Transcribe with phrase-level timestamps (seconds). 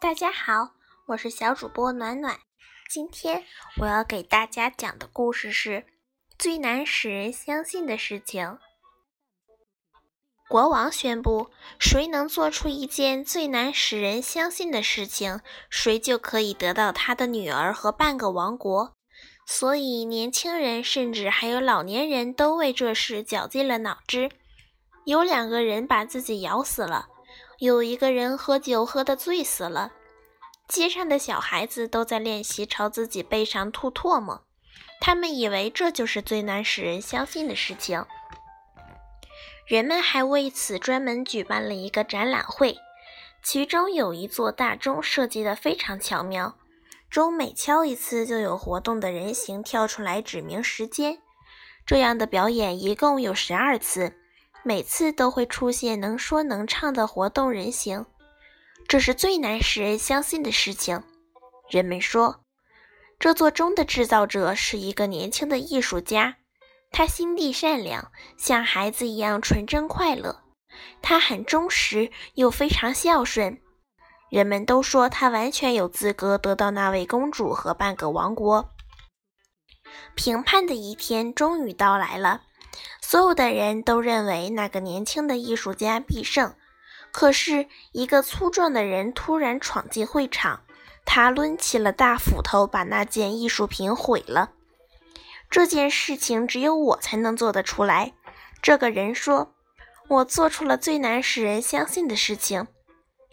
[0.00, 0.72] 大家好，
[1.06, 2.38] 我是小主播暖暖。
[2.90, 3.44] 今天
[3.80, 5.86] 我要给大家讲的故事是
[6.38, 8.58] 最难使人相信的事情。
[10.48, 15.40] 国王宣布，谁能做出一件最难使人相信的事情，
[15.70, 18.92] 谁就可以得到他的女儿和半个王国。
[19.44, 24.30] 所以，年轻人甚至还有老年人都为这事绞尽了脑汁。
[25.04, 27.08] 有两个人把自己咬死了，
[27.58, 29.92] 有一个人喝酒喝得醉死了。
[30.68, 34.44] 街上的小孩子都在练习朝自己背上吐唾沫，
[35.00, 38.06] 他们以为这就是最难使人相信的事情。
[39.66, 42.78] 人们还为此专门举办了一个展览会，
[43.42, 46.56] 其中有一座大钟设计得非常巧妙，
[47.12, 51.18] 钟每敲一次就有活动的人形跳出来指明时间。
[51.84, 54.16] 这样的表演一共有十二次，
[54.62, 58.06] 每次都会出现能说能唱的活动人形，
[58.88, 61.02] 这是最难使人相信的事情。
[61.68, 62.46] 人们说，
[63.18, 66.36] 这座钟的制造者是一个年轻的艺术家。
[66.90, 70.44] 他心地善良，像孩子一样纯真快乐。
[71.02, 73.60] 他很忠实，又非常孝顺。
[74.32, 78.70] 人们都说他完全有资格得到那位公主和半个王国。
[80.14, 82.40] 评判的一天终于到来了，
[83.02, 86.54] 所有的人都认为那个年轻的艺术家必胜。
[87.10, 90.62] 可是，一个粗壮的人突然闯进会场，
[91.04, 94.52] 他抡起了大斧头，把那件艺术品毁了。
[95.50, 98.14] 这件事情只有我才能做得出来。
[98.62, 99.52] 这个人说
[100.08, 102.66] ：“我做出了最难使人相信的事情。”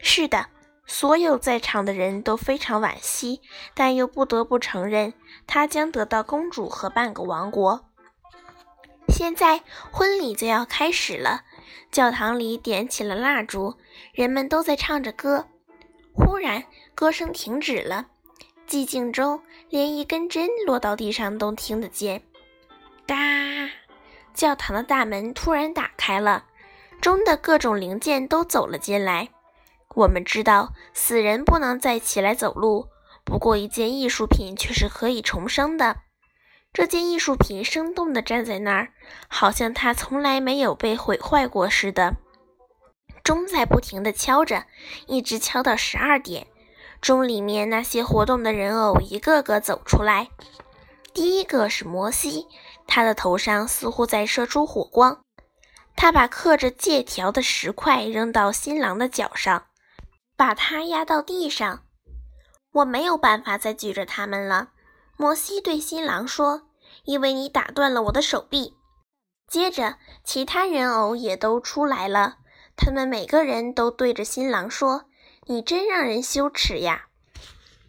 [0.00, 0.46] 是的，
[0.86, 3.42] 所有在场的人都非常惋惜，
[3.74, 5.12] 但又不得不承认，
[5.46, 7.84] 他将得到公主和半个王国。
[9.08, 11.42] 现在婚礼就要开始了，
[11.90, 13.74] 教堂里点起了蜡烛，
[14.12, 15.46] 人们都在唱着歌。
[16.12, 16.64] 忽然，
[16.94, 18.06] 歌声停止了。
[18.68, 22.22] 寂静中，连一根针落到地上都听得见。
[23.06, 23.14] 嘎！
[24.34, 26.44] 教堂的大门突然打开了，
[27.00, 29.28] 钟的各种零件都走了进来。
[29.96, 32.88] 我们知道，死人不能再起来走路，
[33.24, 35.96] 不过一件艺术品却是可以重生的。
[36.70, 38.88] 这件艺术品生动地站在那儿，
[39.28, 42.16] 好像它从来没有被毁坏过似的。
[43.24, 44.66] 钟在不停地敲着，
[45.06, 46.46] 一直敲到十二点。
[47.00, 50.28] 钟里面那些活动的人偶一个个走出来。
[51.14, 52.46] 第一个是摩西，
[52.86, 55.20] 他的头上似乎在射出火光。
[55.96, 59.65] 他把刻着借条的石块扔到新郎的脚上，
[60.36, 61.82] 把他压到地上。
[62.72, 64.70] 我没有办法再举着他们了，
[65.16, 66.68] 摩西对新郎说
[67.04, 68.74] ：“因为你打断了我的手臂。”
[69.48, 72.38] 接着，其他人偶也都出来了，
[72.76, 75.04] 他们每个人都对着新郎说。
[75.48, 77.06] 你真让人羞耻呀！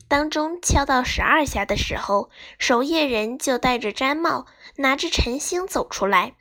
[0.08, 6.36] 当钟敲到十二下的时候，守夜人就戴着毡帽，拿着晨星走出来。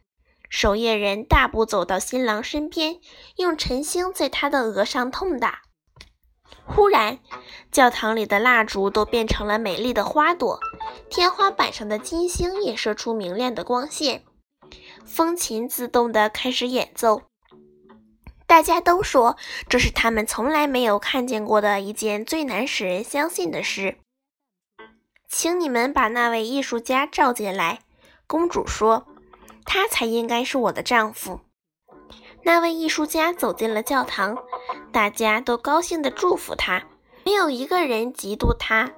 [0.50, 3.00] 守夜人大步走到新郎身边，
[3.37, 5.62] 用晨星在他的额上痛打。
[6.67, 7.19] 忽然，
[7.71, 10.59] 教堂里的蜡烛都变成了美丽的花朵，
[11.09, 14.25] 天花板上的金星也射出明亮的光线。
[15.05, 17.23] 风琴自动地开始演奏。
[18.47, 19.37] 大家都说
[19.69, 23.99] 这是他们从来没有看见过的一件最难使人相信的事。
[25.28, 27.81] 请你们把那位艺术家召进来。
[28.28, 29.07] 公主说
[29.65, 31.41] ：“他才应该是我的丈夫。”
[32.43, 34.37] 那位艺术家走进了教堂，
[34.97, 36.83] 大家都高兴地祝福他，
[37.27, 38.95] 没有一个人嫉妒他。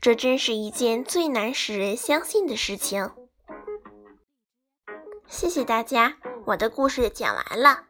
[0.00, 3.10] 这真是一件最难使人相信的事情。
[5.28, 7.84] 谢谢大家，我的故事讲完了。